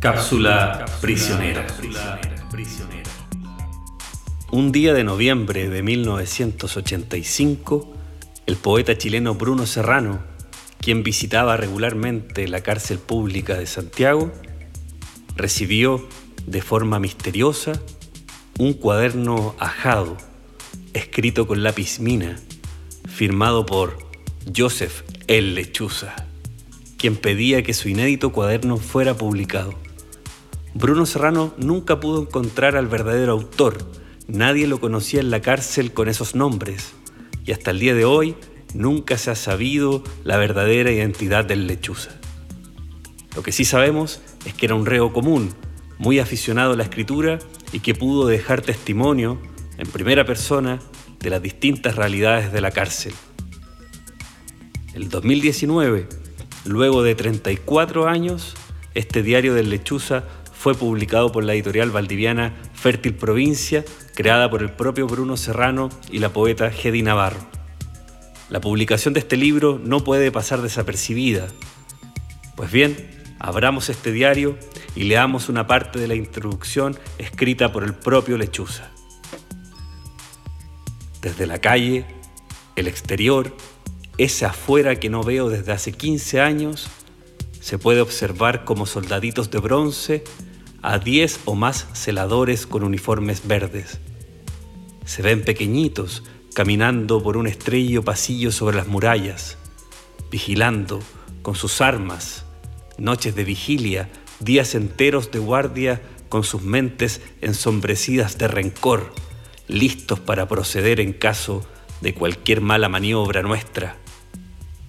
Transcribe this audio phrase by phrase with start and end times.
[0.00, 1.66] Cápsula prisionera.
[4.50, 7.92] Un día de noviembre de 1985,
[8.46, 10.20] el poeta chileno Bruno Serrano,
[10.80, 14.32] quien visitaba regularmente la cárcel pública de Santiago,
[15.36, 16.08] recibió
[16.46, 17.72] de forma misteriosa
[18.58, 20.16] un cuaderno ajado,
[20.94, 22.38] escrito con lápiz mina,
[23.06, 23.98] firmado por
[24.56, 25.52] Joseph L.
[25.52, 26.16] Lechuza,
[26.96, 29.74] quien pedía que su inédito cuaderno fuera publicado.
[30.74, 33.78] Bruno Serrano nunca pudo encontrar al verdadero autor,
[34.28, 36.92] nadie lo conocía en la cárcel con esos nombres,
[37.44, 38.36] y hasta el día de hoy
[38.72, 42.12] nunca se ha sabido la verdadera identidad del lechuza.
[43.34, 45.50] Lo que sí sabemos es que era un reo común,
[45.98, 47.40] muy aficionado a la escritura
[47.72, 49.40] y que pudo dejar testimonio,
[49.76, 50.78] en primera persona,
[51.18, 53.12] de las distintas realidades de la cárcel.
[54.94, 56.08] El 2019,
[56.64, 58.54] luego de 34 años,
[58.94, 60.24] este diario del lechuza
[60.60, 63.82] fue publicado por la editorial valdiviana Fértil Provincia,
[64.14, 67.40] creada por el propio Bruno Serrano y la poeta Gedi Navarro.
[68.50, 71.46] La publicación de este libro no puede pasar desapercibida.
[72.56, 72.94] Pues bien,
[73.38, 74.58] abramos este diario
[74.94, 78.90] y leamos una parte de la introducción escrita por el propio Lechuza.
[81.22, 82.04] Desde la calle,
[82.76, 83.56] el exterior,
[84.18, 86.90] ese afuera que no veo desde hace 15 años,
[87.60, 90.24] se puede observar como soldaditos de bronce
[90.82, 94.00] a 10 o más celadores con uniformes verdes.
[95.04, 96.22] Se ven pequeñitos
[96.54, 99.58] caminando por un estrello pasillo sobre las murallas,
[100.30, 101.00] vigilando
[101.42, 102.44] con sus armas,
[102.98, 109.12] noches de vigilia, días enteros de guardia con sus mentes ensombrecidas de rencor,
[109.68, 111.64] listos para proceder en caso
[112.00, 113.96] de cualquier mala maniobra nuestra.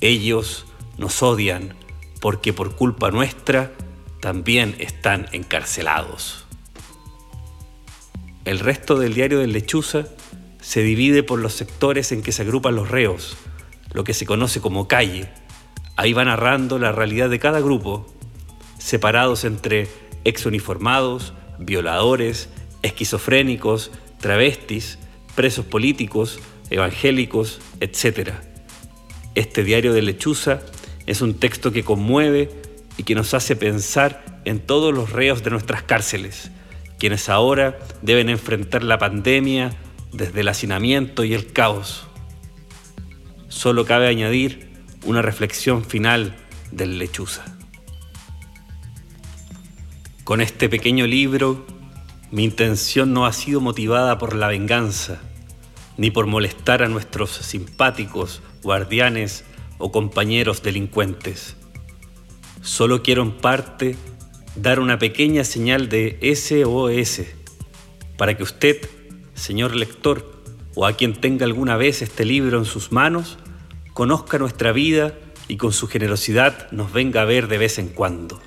[0.00, 0.66] Ellos
[0.98, 1.74] nos odian
[2.20, 3.72] porque por culpa nuestra
[4.20, 6.46] también están encarcelados.
[8.44, 10.06] El resto del diario del Lechuza
[10.60, 13.36] se divide por los sectores en que se agrupan los reos,
[13.92, 15.28] lo que se conoce como calle.
[15.96, 18.06] Ahí va narrando la realidad de cada grupo,
[18.78, 19.88] separados entre
[20.24, 22.48] exuniformados, violadores,
[22.82, 24.98] esquizofrénicos, travestis,
[25.34, 28.32] presos políticos, evangélicos, etc.
[29.34, 30.60] Este diario de Lechuza
[31.06, 32.50] es un texto que conmueve
[33.00, 36.50] y que nos hace pensar en todos los reos de nuestras cárceles,
[36.98, 39.70] quienes ahora deben enfrentar la pandemia
[40.12, 42.06] desde el hacinamiento y el caos.
[43.48, 44.68] Solo cabe añadir
[45.06, 46.36] una reflexión final
[46.72, 47.42] del lechuza.
[50.22, 51.64] Con este pequeño libro,
[52.30, 55.22] mi intención no ha sido motivada por la venganza,
[55.96, 59.46] ni por molestar a nuestros simpáticos guardianes
[59.78, 61.56] o compañeros delincuentes
[62.62, 63.96] Solo quiero en parte
[64.54, 67.22] dar una pequeña señal de SOS
[68.18, 68.86] para que usted,
[69.32, 70.42] señor lector,
[70.74, 73.38] o a quien tenga alguna vez este libro en sus manos,
[73.94, 75.14] conozca nuestra vida
[75.48, 78.40] y con su generosidad nos venga a ver de vez en cuando.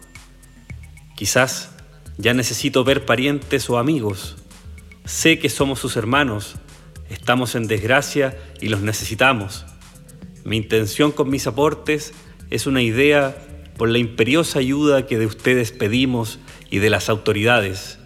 [1.15, 1.71] Quizás
[2.17, 4.35] ya necesito ver parientes o amigos.
[5.05, 6.55] Sé que somos sus hermanos,
[7.09, 9.65] estamos en desgracia y los necesitamos.
[10.43, 12.13] Mi intención con mis aportes
[12.51, 13.35] es una idea
[13.77, 16.39] por la imperiosa ayuda que de ustedes pedimos
[16.69, 17.99] y de las autoridades.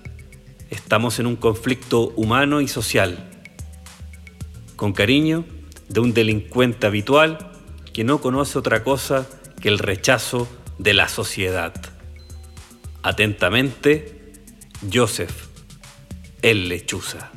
[0.69, 3.29] Estamos en un conflicto humano y social.
[4.75, 5.45] Con cariño,
[5.89, 7.51] de un delincuente habitual
[7.93, 9.27] que no conoce otra cosa
[9.61, 11.73] que el rechazo de la sociedad.
[13.01, 14.33] Atentamente,
[14.93, 15.47] Joseph,
[16.41, 17.31] el lechuza.